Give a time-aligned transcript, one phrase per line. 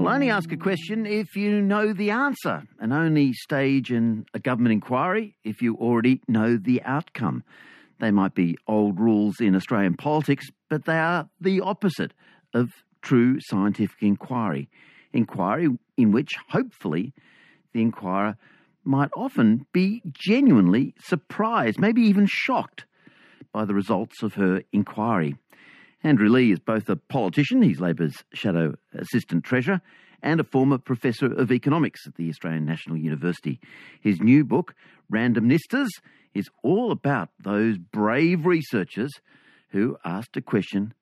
[0.00, 4.38] Well, only ask a question if you know the answer, and only stage in a
[4.38, 7.44] government inquiry if you already know the outcome.
[8.00, 12.14] They might be old rules in Australian politics, but they are the opposite
[12.54, 12.70] of
[13.02, 14.70] true scientific inquiry.
[15.12, 15.68] Inquiry
[15.98, 17.12] in which, hopefully,
[17.74, 18.38] the inquirer
[18.82, 22.86] might often be genuinely surprised, maybe even shocked
[23.52, 25.36] by the results of her inquiry.
[26.02, 29.80] Andrew Leigh is both a politician, he's Labor's shadow assistant treasurer,
[30.22, 33.60] and a former professor of economics at the Australian National University.
[34.00, 34.74] His new book,
[35.12, 35.88] Randomistas,
[36.34, 39.10] is all about those brave researchers
[39.70, 40.94] who asked a question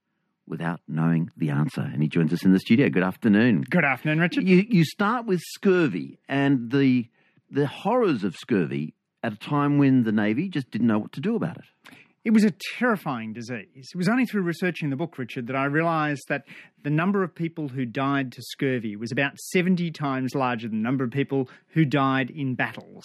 [0.46, 1.82] without knowing the answer.
[1.82, 2.88] And he joins us in the studio.
[2.88, 3.64] Good afternoon.
[3.68, 4.48] Good afternoon, Richard.
[4.48, 7.08] You, you start with scurvy and the,
[7.50, 11.20] the horrors of scurvy at a time when the Navy just didn't know what to
[11.20, 11.64] do about it.
[12.28, 13.88] It was a terrifying disease.
[13.94, 16.44] It was only through researching the book, Richard, that I realised that
[16.82, 20.84] the number of people who died to scurvy was about 70 times larger than the
[20.84, 23.04] number of people who died in battles.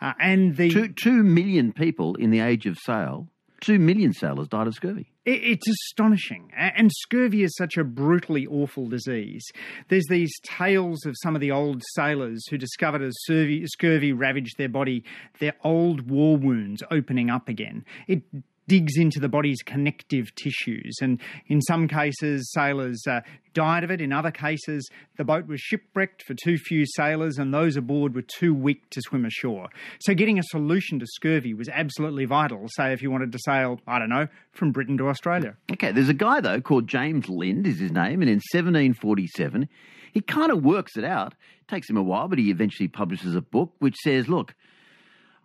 [0.00, 0.70] Uh, and the.
[0.70, 3.28] Two, two million people in the age of sail
[3.62, 5.12] Two million sailors died of scurvy.
[5.24, 6.50] It's astonishing.
[6.56, 9.44] And scurvy is such a brutally awful disease.
[9.88, 14.68] There's these tales of some of the old sailors who discovered as scurvy ravaged their
[14.68, 15.04] body,
[15.38, 17.84] their old war wounds opening up again.
[18.08, 18.24] It
[18.68, 20.96] digs into the body's connective tissues.
[21.00, 23.20] And in some cases, sailors uh,
[23.54, 24.00] died of it.
[24.00, 28.22] In other cases, the boat was shipwrecked for too few sailors, and those aboard were
[28.22, 29.68] too weak to swim ashore.
[30.00, 33.80] So, getting a solution to scurvy was absolutely vital, say, if you wanted to sail,
[33.86, 35.56] I don't know, from Britain to Australia.
[35.72, 39.68] Okay, there's a guy, though, called James Lind, is his name, and in 1747,
[40.12, 41.34] he kind of works it out.
[41.60, 44.54] It takes him a while, but he eventually publishes a book which says, look,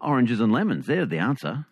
[0.02, 1.66] oranges and lemons, they're the answer.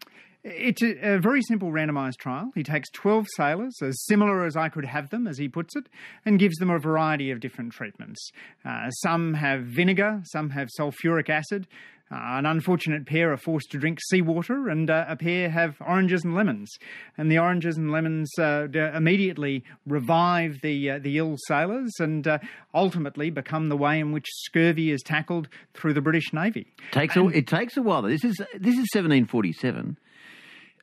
[0.47, 2.51] It's a, a, very simple randomised trial.
[2.53, 5.89] He takes 12 sailors, as similar as I could have them, as he puts it,
[6.23, 8.29] and gives them a variety of different treatments.
[8.63, 11.65] Uh, some have vinegar, some have sulfuric acid.
[12.11, 16.23] Uh, an unfortunate pair are forced to drink seawater, and uh, a pair have oranges
[16.23, 16.71] and lemons.
[17.17, 22.37] And the oranges and lemons uh, immediately revive the uh, the ill sailors, and uh,
[22.75, 26.67] ultimately become the way in which scurvy is tackled through the British Navy.
[26.91, 28.03] Takes and, a, it takes a while.
[28.03, 29.97] This is this is 1747.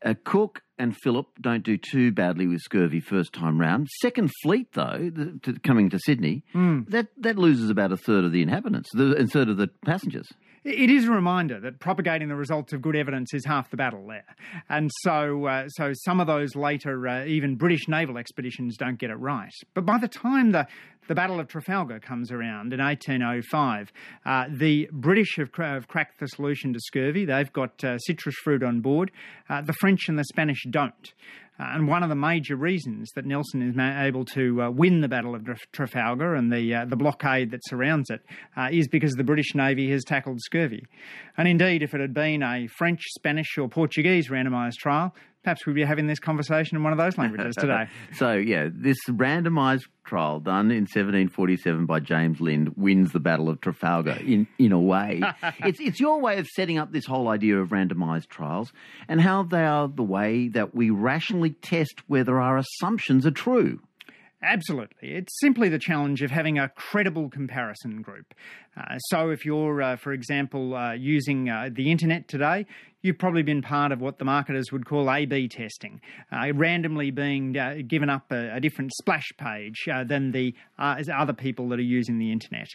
[0.05, 3.89] Uh, Cook and Phillip don't do too badly with scurvy first time round.
[4.01, 6.89] Second fleet, though, the, to, coming to Sydney, mm.
[6.91, 10.29] that, that loses about a third of the inhabitants, the, a third of the passengers.
[10.65, 14.07] It is a reminder that propagating the results of good evidence is half the battle
[14.07, 14.37] there,
[14.69, 19.11] and so uh, so some of those later uh, even British naval expeditions don't get
[19.11, 19.51] it right.
[19.75, 20.69] But by the time the
[21.09, 23.93] the Battle of Trafalgar comes around in 1805.
[24.25, 27.25] Uh, the British have, have, cracked the solution to scurvy.
[27.25, 29.11] They've got uh, citrus fruit on board.
[29.49, 31.13] Uh, the French and the Spanish don't.
[31.59, 35.35] And one of the major reasons that Nelson is able to uh, win the Battle
[35.35, 38.21] of Trafalgar and the uh, the blockade that surrounds it
[38.57, 40.85] uh, is because the British Navy has tackled scurvy.
[41.37, 45.75] And indeed, if it had been a French, Spanish, or Portuguese randomised trial, perhaps we'd
[45.75, 47.87] be having this conversation in one of those languages today.
[48.17, 53.61] so, yeah, this randomised trial done in 1747 by James Lind wins the Battle of
[53.61, 55.23] Trafalgar in, in a way.
[55.61, 58.73] it's, it's your way of setting up this whole idea of randomised trials
[59.09, 63.81] and how they are the way that we rationally test whether our assumptions are true.
[64.45, 65.13] Absolutely.
[65.13, 68.35] It's simply the challenge of having a credible comparison group.
[68.77, 72.67] Uh, so, if you're, uh, for example, uh, using uh, the internet today,
[73.03, 76.01] you've probably been part of what the marketers would call A B testing,
[76.33, 81.03] uh, randomly being uh, given up a, a, different splash page uh, than the uh,
[81.15, 82.69] other people that are using the internet.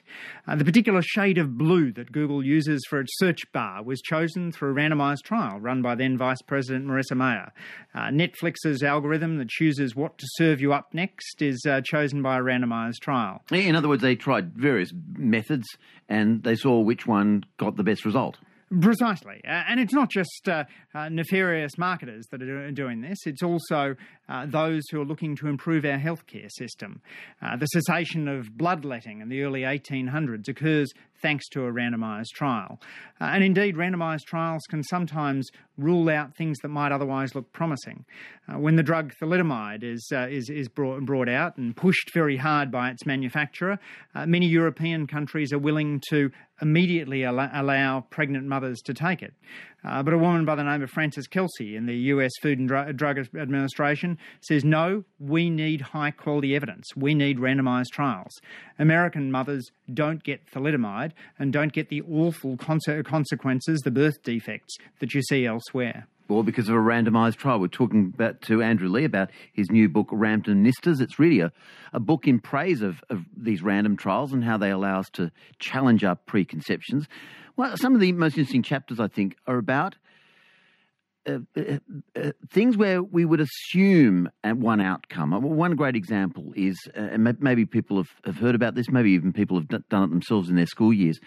[0.48, 4.52] Uh, the particular shade of blue that Google uses for its search bar was chosen
[4.52, 7.52] through a randomized trial run by then Vice President Marissa Mayer.
[7.96, 12.42] Uh, Netflix's algorithm that chooses what to serve you up next is chosen by a
[12.42, 13.42] randomized trial.
[13.52, 15.68] In other words, they tried various methods
[16.10, 18.38] and they saw which one got the best result.
[18.82, 19.40] Precisely.
[19.46, 23.96] Uh, and it's not just uh, uh, nefarious marketers that are doing this, it's also
[24.28, 27.02] uh, those who are looking to improve our healthcare system.
[27.42, 30.92] Uh, the cessation of bloodletting in the early 1800s occurs
[31.22, 32.80] thanks to a randomised trial.
[33.20, 38.06] Uh, and indeed, randomised trials can sometimes rule out things that might otherwise look promising.
[38.48, 42.38] Uh, when the drug thalidomide is, uh, is, is brought, brought out and pushed very
[42.38, 43.78] hard by its manufacturer,
[44.16, 46.32] uh, many European countries are willing to
[46.62, 49.34] immediately allow pregnant mothers to take it.
[49.84, 52.68] Uh, but a woman by the name of Frances Kelsey in the US Food and
[52.98, 56.88] Drug Administration says, no, we need high quality evidence.
[56.96, 58.32] We need randomised trials.
[58.80, 65.14] American mothers don't get thalidomide and don't get the awful consequences, the birth defects that
[65.14, 66.08] you see elsewhere.
[66.28, 67.60] or because of a randomised trial.
[67.60, 71.00] We're talking about to Andrew Leigh about his new book, Randomistas.
[71.00, 71.52] It's really a,
[71.94, 75.32] a book in praise of, of these random trials and how they allow us to
[75.60, 77.08] challenge our preconceptions.
[77.58, 79.96] Well, some of the most interesting chapters, I think, are about
[81.28, 81.80] uh, uh,
[82.16, 85.32] uh, things where we would assume one outcome.
[85.32, 89.34] One great example is, uh, and maybe people have, have heard about this, maybe even
[89.34, 91.20] people have done it themselves in their school years,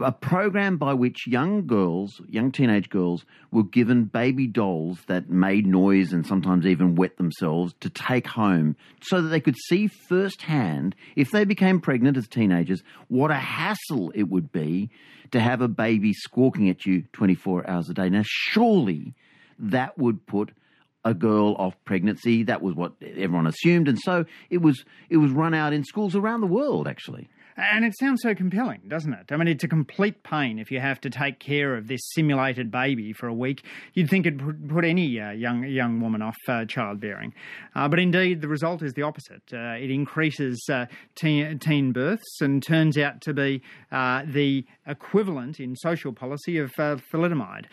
[0.00, 5.66] a program by which young girls, young teenage girls, were given baby dolls that made
[5.66, 10.94] noise and sometimes even wet themselves to take home so that they could see firsthand,
[11.16, 14.90] if they became pregnant as teenagers, what a hassle it would be
[15.30, 18.08] to have a baby squawking at you 24 hours a day.
[18.08, 19.14] Now, surely
[19.58, 20.50] that would put
[21.04, 22.44] a girl off pregnancy.
[22.44, 24.84] That was what everyone assumed, and so it was.
[25.10, 27.28] It was run out in schools around the world, actually.
[27.56, 29.30] And it sounds so compelling, doesn't it?
[29.30, 32.70] I mean, it's a complete pain if you have to take care of this simulated
[32.70, 33.64] baby for a week.
[33.92, 37.32] You'd think it'd put any uh, young young woman off uh, childbearing.
[37.76, 39.42] Uh, but indeed, the result is the opposite.
[39.52, 43.62] Uh, it increases uh, teen, teen, births and turns out to be
[43.92, 47.66] uh, the equivalent in social policy of thalidomide,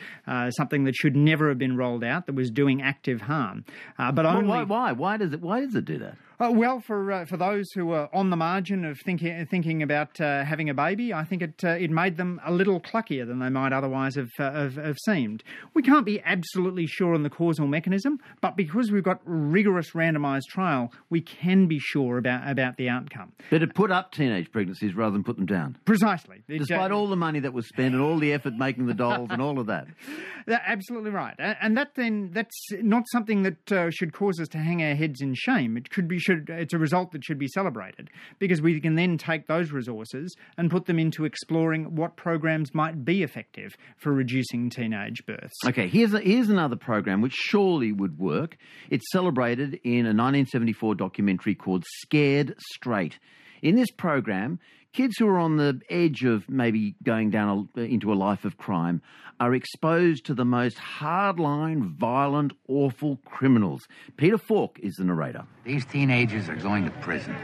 [0.52, 3.66] something that should never have been rolled out that was doing active harm.
[3.98, 4.48] but only...
[4.48, 4.92] why, why?
[4.92, 5.42] Why does it?
[5.42, 6.18] Why does it do that?
[6.42, 10.20] Uh, well, for uh, for those who are on the margin of thinking thinking about
[10.20, 13.38] uh, having a baby, I think it uh, it made them a little cluckier than
[13.38, 15.44] they might otherwise have, uh, have, have seemed.
[15.76, 20.48] We can't be absolutely sure on the causal mechanism, but because we've got rigorous randomised
[20.50, 23.34] trial, we can be sure about about the outcome.
[23.52, 25.78] But it put up teenage pregnancies rather than put them down.
[25.86, 26.42] Precisely.
[26.48, 29.44] Despite all the money that was spent and all the effort making the dolls and
[29.44, 29.86] all of that.
[30.48, 34.96] Absolutely right, and that then that's not something that should cause us to hang our
[34.96, 35.78] heads in shame.
[35.78, 39.18] It could be should it's a result that should be celebrated because we can then
[39.18, 44.70] take those resources and put them into exploring what programs might be effective for reducing
[44.70, 45.56] teenage births.
[45.66, 48.58] Okay, here's a, here's another program which surely would work.
[48.90, 53.20] It's celebrated in a 1974 documentary called Scared Straight.
[53.62, 54.60] In this program,
[54.94, 58.58] kids who are on the edge of maybe going down a, into a life of
[58.58, 59.02] crime
[59.40, 63.88] are exposed to the most hardline, violent, awful criminals.
[64.18, 65.46] Peter Falk is the narrator.
[65.64, 67.36] These teenagers are going to prison.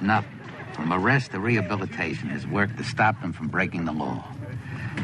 [0.00, 0.40] Nothing.
[0.74, 4.22] From arrest to rehabilitation is work to stop them from breaking the law.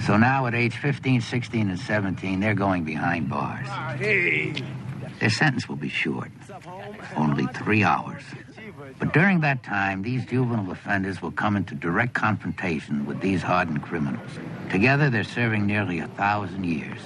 [0.06, 3.66] So now at age 15, 16, and 17, they're going behind bars.
[5.18, 6.30] Their sentence will be short.
[7.16, 8.22] Only three hours.
[8.98, 13.82] But during that time, these juvenile offenders will come into direct confrontation with these hardened
[13.82, 14.30] criminals.
[14.70, 17.00] Together, they're serving nearly a thousand years.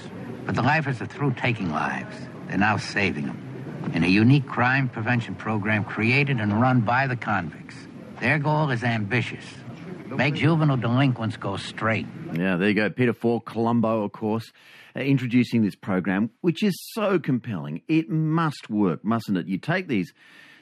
[0.44, 2.14] But the lifers are through taking lives.
[2.48, 3.90] They're now saving them.
[3.94, 7.76] In a unique crime prevention program created and run by the convicts.
[8.20, 9.44] Their goal is ambitious.
[10.06, 12.06] Make juvenile delinquents go straight.
[12.32, 12.90] Yeah, there you go.
[12.90, 14.52] Peter Falk, Columbo, of course,
[14.94, 17.82] uh, introducing this program, which is so compelling.
[17.88, 19.46] It must work, mustn't it?
[19.46, 20.12] You take these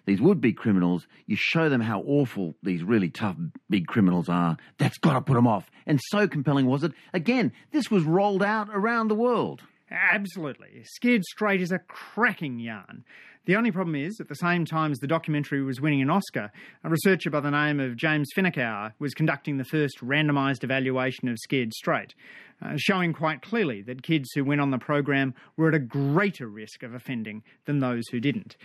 [0.07, 3.37] these would be criminals, you show them how awful these really tough
[3.71, 4.57] big criminals are.
[4.79, 5.71] That's got to put them off.
[5.87, 6.93] And so compelling was it.
[7.13, 9.63] Again, this was rolled out around the world.
[9.91, 10.83] Absolutely.
[10.85, 13.05] Scared Straight is a cracking yarn.
[13.47, 16.51] The only problem is, at the same time as the documentary was winning an Oscar,
[16.83, 21.37] a researcher by the name of James Finckenauer was conducting the first randomised evaluation of
[21.39, 22.15] Scared Straight,
[22.63, 26.49] uh, showing quite clearly that kids who went on the program were at a greater
[26.49, 28.57] risk of offending than those who didn't.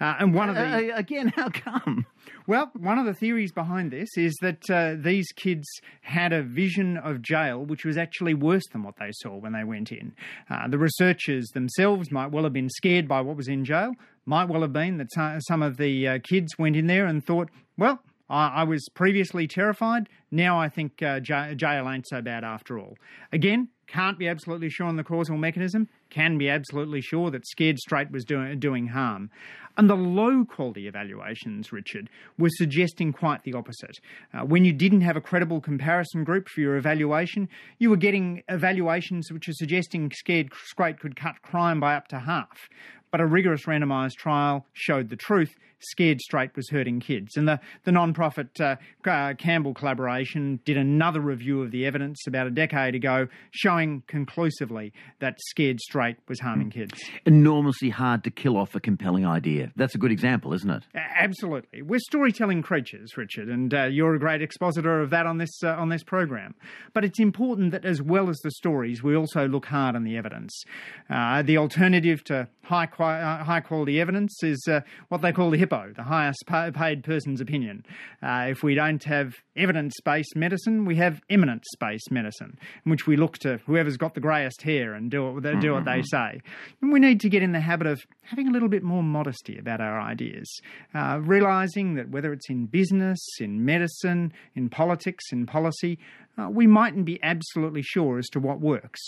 [0.00, 2.06] Uh, and one of the uh, uh again, how come?
[2.46, 5.66] Well, one of the theories behind this is that uh, these kids
[6.02, 9.62] had a vision of jail which was actually worse than what they saw when they
[9.62, 10.14] went in.
[10.48, 13.92] Uh, the researchers themselves might well have been scared by what was in jail.
[14.26, 18.00] Might well have been that some of the kids went in there and thought, well,
[18.30, 20.08] I, was previously terrified.
[20.30, 22.96] Now I think uh, jail ain't so bad after all.
[23.32, 27.78] Again, can't be absolutely sure on the causal mechanism, can be absolutely sure that Scared
[27.78, 29.30] Straight was doing, doing harm.
[29.76, 32.08] And the low quality evaluations, Richard,
[32.38, 33.98] were suggesting quite the opposite.
[34.32, 38.42] Uh, when you didn't have a credible comparison group for your evaluation, you were getting
[38.48, 42.68] evaluations which are suggesting Scared Straight could cut crime by up to half.
[43.10, 45.50] But a rigorous randomised trial showed the truth
[45.80, 47.36] Scared Straight was hurting kids.
[47.36, 48.76] And the, the non profit uh,
[49.06, 54.92] uh, Campbell collaboration did another review of the evidence about a decade ago, showing conclusively
[55.20, 56.92] that Scared Straight was harming kids.
[57.24, 59.72] Enormously hard to kill off a compelling idea.
[59.76, 60.84] That's a good example, isn't it?
[60.94, 61.82] absolutely.
[61.82, 65.70] We're storytelling creatures, Richard, and uh, you're a great expositor of that on this, uh,
[65.70, 66.54] on this program.
[66.92, 70.16] But it's important that, as well as the stories, we also look hard on the
[70.16, 70.62] evidence.
[71.08, 75.58] Uh, the alternative to high uh, high quality evidence is uh, what they call the
[75.58, 77.84] HIPPO, the highest paid person's opinion.
[78.22, 83.06] Uh, if we don't have evidence based medicine, we have eminence based medicine, in which
[83.06, 85.72] we look to whoever's got the greyest hair and do, do mm-hmm.
[85.72, 86.34] what they mm-hmm.
[86.34, 86.40] say.
[86.80, 89.58] And we need to get in the habit of having a little bit more modesty
[89.58, 90.60] about our ideas,
[90.94, 95.98] uh, realizing that whether it's in business, in medicine, in politics, in policy,
[96.38, 99.00] uh, we mightn't be absolutely sure as to what works.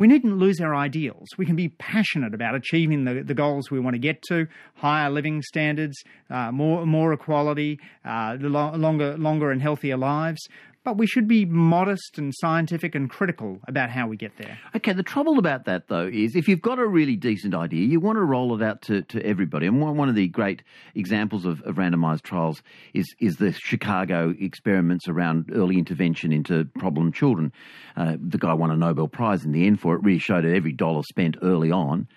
[0.00, 1.28] We needn't lose our ideals.
[1.36, 5.10] We can be passionate about achieving the, the goals we want to get to higher
[5.10, 10.40] living standards, uh, more, more equality, uh, longer, longer and healthier lives.
[10.82, 14.58] But we should be modest and scientific and critical about how we get there.
[14.74, 18.00] Okay, the trouble about that, though, is if you've got a really decent idea, you
[18.00, 19.66] want to roll it out to, to everybody.
[19.66, 20.62] And one, one of the great
[20.94, 22.62] examples of, of randomized trials
[22.94, 27.52] is, is the Chicago experiments around early intervention into problem children.
[27.94, 30.54] Uh, the guy won a Nobel Prize in the end for it, really showed that
[30.54, 32.08] every dollar spent early on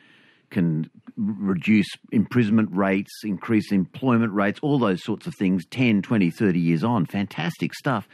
[0.53, 6.59] can reduce imprisonment rates, increase employment rates, all those sorts of things 10, 20, 30
[6.59, 7.05] years on.
[7.05, 8.07] Fantastic stuff.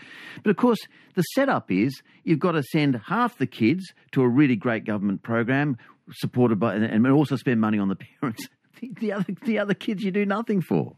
[0.43, 0.79] But of course,
[1.15, 5.22] the setup is you've got to send half the kids to a really great government
[5.22, 5.77] program
[6.12, 8.48] supported by, and also spend money on the parents.
[8.81, 10.96] The other, the other kids you do nothing for.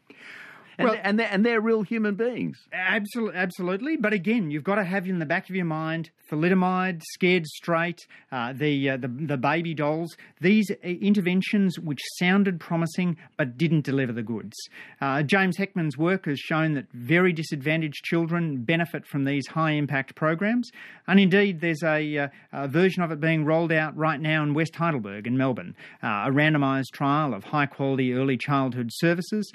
[0.78, 2.58] And, well, and, they're, and they're real human beings.
[2.74, 3.98] Absolutely, absolutely.
[3.98, 8.00] But again, you've got to have in the back of your mind thalidomide, scared straight,
[8.32, 10.16] uh, the, uh, the the baby dolls.
[10.40, 14.56] These interventions which sounded promising but didn't deliver the goods.
[15.02, 20.16] Uh, James Heckman's work has shown that very disadvantaged children benefit from these high impact
[20.16, 20.70] programs,
[21.08, 24.54] and indeed, there's a, uh, a, version of it being rolled out right now in
[24.54, 29.52] West Heidelberg in Melbourne, uh, a randomised trial of high quality early childhood services,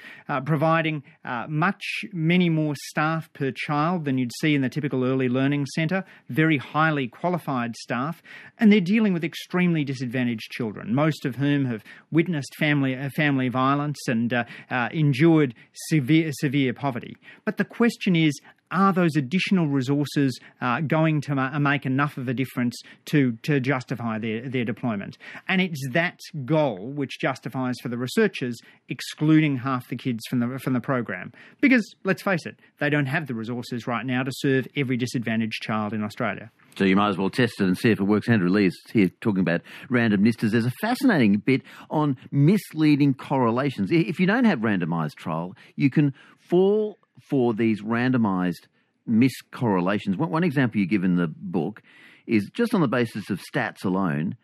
[1.25, 1.83] uh, much
[2.13, 6.03] many more staff per child than you'd see in the typical early learning centre.
[6.29, 8.21] Very highly qualified staff,
[8.57, 13.49] and they're dealing with extremely disadvantaged children, most of whom have witnessed family uh, family
[13.49, 15.53] violence and uh, uh, endured
[15.89, 17.17] severe severe poverty.
[17.45, 18.39] But the question is,
[18.71, 23.59] are those additional resources uh, going to ma- make enough of a difference to, to
[23.59, 25.17] justify their, their deployment?
[25.47, 28.57] And it's that goal which justifies for the researchers
[28.89, 31.31] excluding half the kids from the, from the program.
[31.61, 35.61] Because, let's face it, they don't have the resources right now to serve every disadvantaged
[35.61, 36.51] child in Australia.
[36.77, 38.29] So you might as well test it and see if it works.
[38.29, 40.51] Andrew Leigh is here talking about Randomistas.
[40.51, 43.91] There's a fascinating bit on misleading correlations.
[43.91, 46.13] If you don't have randomised trial, you can
[46.49, 46.97] fall
[47.29, 48.67] for these randomized
[49.07, 50.17] miscorrelations.
[50.17, 51.81] One, one example you give in the book
[52.25, 54.35] is just on the basis of stats alone,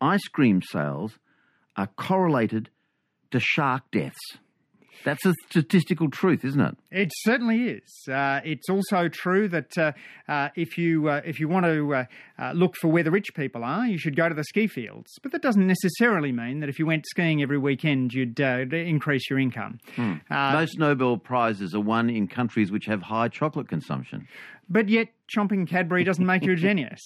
[0.00, 1.18] ice cream sales
[1.76, 2.70] are correlated
[3.30, 4.18] to shark deaths.
[5.04, 6.76] That's a statistical truth, isn't it?
[6.90, 8.08] It certainly is.
[8.08, 9.92] Uh, it's also true that uh,
[10.28, 12.04] uh, if you uh, if you want to uh,
[12.38, 15.10] uh, look for where the rich people are, you should go to the ski fields.
[15.22, 19.38] But that doesn't necessarily mean that if you went skiing every weekend, you'd increase your
[19.38, 19.78] income.
[19.96, 20.14] Hmm.
[20.30, 24.28] Most Nobel prizes are won in countries which have high chocolate consumption.
[24.68, 27.00] But yet, chomping Cadbury doesn't make you a genius.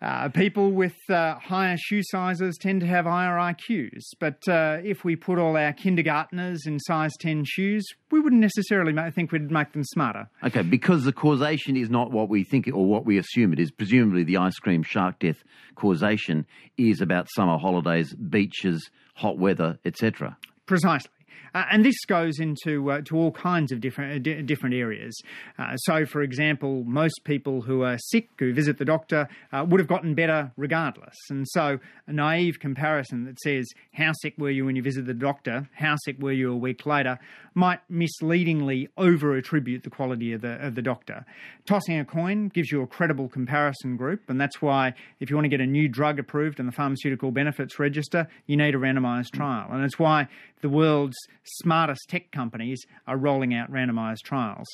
[0.00, 4.02] Uh, people with uh, higher shoe sizes tend to have higher IQs.
[4.18, 8.92] But uh, if we put all our kindergarteners in size 10 shoes, we wouldn't necessarily
[9.10, 10.28] think we'd make them smarter.
[10.44, 13.70] Okay, because the causation is not what we think or what we assume it is.
[13.70, 15.42] Presumably, the ice cream shark death
[15.74, 20.36] causation is about summer holidays, beaches, hot weather, etc.
[20.66, 21.10] Precisely.
[21.54, 25.18] Uh, and this goes into uh, to all kinds of different uh, d- different areas.
[25.58, 29.80] Uh, so, for example, most people who are sick who visit the doctor uh, would
[29.80, 31.16] have gotten better regardless.
[31.30, 35.14] And so, a naive comparison that says how sick were you when you visited the
[35.14, 37.18] doctor, how sick were you a week later,
[37.54, 41.24] might misleadingly over attribute the quality of the of the doctor.
[41.66, 45.44] Tossing a coin gives you a credible comparison group, and that's why if you want
[45.44, 49.32] to get a new drug approved in the pharmaceutical benefits register, you need a randomised
[49.32, 50.28] trial, and it's why
[50.60, 54.66] the world's smartest tech companies are rolling out randomized trials.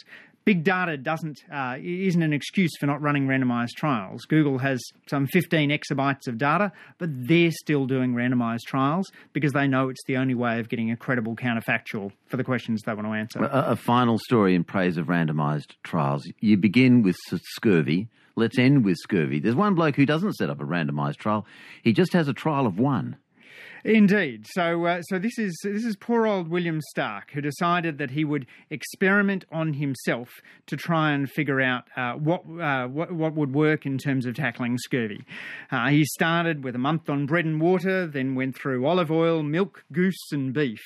[0.44, 4.26] Big data doesn't uh, isn't an excuse for not running randomized trials.
[4.26, 4.78] Google has
[5.09, 10.04] some 15 exabytes of data, but they're still doing randomized trials because they know it's
[10.06, 13.42] the only way of getting a credible counterfactual for the questions they want to answer.
[13.42, 16.30] A, a final story in praise of randomized trials.
[16.40, 17.16] You begin with
[17.54, 18.09] scurvy.
[18.37, 19.40] Let's end with scurvy.
[19.40, 21.47] There's one bloke who doesn't set up a randomized trial.
[21.83, 23.16] He just has a trial of one.
[23.84, 24.46] Indeed.
[24.50, 28.24] So, uh, so this is this is poor old William Stark who decided that he
[28.24, 30.30] would experiment on himself
[30.68, 34.36] to try and figure out uh, what, uh, what, what would work in terms of
[34.36, 35.22] tackling scurvy.
[35.70, 39.42] Uh, he started with a month on bread and water, then went through olive oil,
[39.42, 40.80] milk, goose, and beef.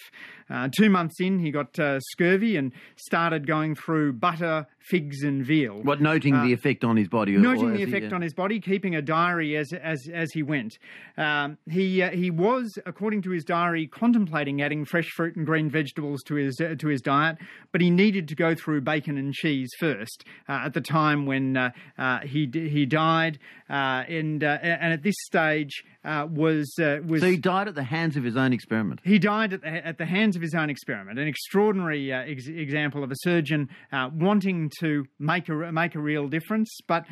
[0.51, 5.45] Uh, two months in, he got uh, scurvy and started going through butter, figs, and
[5.45, 5.83] veal.
[5.83, 7.37] What noting the effect on his body?
[7.37, 10.79] Noting the effect he, on his body, keeping a diary as as as he went.
[11.19, 15.71] Um, he uh, he was according to his diary, contemplating adding fresh fruit and green
[15.71, 17.37] vegetables to his uh, to his diet,
[17.71, 20.25] but he needed to go through bacon and cheese first.
[20.49, 23.39] Uh, at the time when uh, uh, he he died,
[23.71, 27.85] uh, and and at this stage Uh, was uh, was so he died at the
[27.85, 29.01] hands of his own experiment.
[29.05, 31.19] He died at the, at the hands of his own experiment.
[31.19, 36.29] An extraordinary uh, ex- example of a surgeon wanting to make a make a real
[36.29, 37.05] difference, but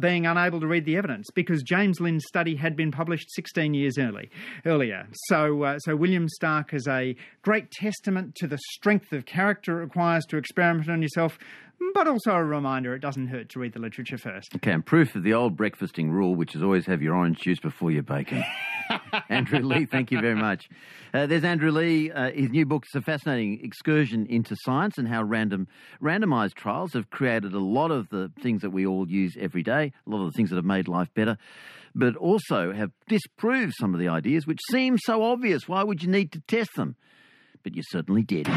[0.00, 3.98] being unable to read the evidence because James Lind's study had been published 16 years
[3.98, 4.30] early
[4.66, 5.06] earlier.
[5.28, 9.84] So uh, so William Stark is a great testament to the strength of character it
[9.84, 11.38] requires to experiment on yourself,
[11.94, 14.54] but also a reminder it doesn't hurt to read the literature first.
[14.56, 17.60] Okay, and proof of the old breakfasting rule, which is always have your orange juice
[17.60, 18.31] before your bacon.
[19.28, 20.68] Andrew Leigh, thank you very much.
[21.14, 22.10] Uh, there's Andrew Leigh.
[22.10, 25.68] Uh, his new book is a fascinating excursion into science and how random
[26.02, 29.92] randomized trials have created a lot of the things that we all use every day,
[30.06, 31.36] a lot of the things that have made life better,
[31.94, 35.68] but also have disproved some of the ideas which seem so obvious.
[35.68, 36.96] Why would you need to test them?
[37.62, 38.48] But you certainly did.